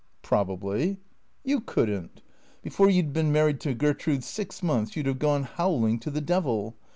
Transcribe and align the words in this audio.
"Probably."" 0.23 0.97
You 1.45 1.59
could 1.59 1.87
n't. 1.87 2.23
Before 2.63 2.89
you 2.89 3.03
'd 3.03 3.13
been 3.13 3.31
married 3.31 3.59
to 3.59 3.75
Gertrude 3.75 4.23
six 4.23 4.63
months 4.63 4.95
you 4.95 5.03
'd 5.03 5.05
have 5.05 5.19
gone, 5.19 5.43
howling, 5.43 5.99
to 5.99 6.09
the 6.09 6.19
devil. 6.21 6.75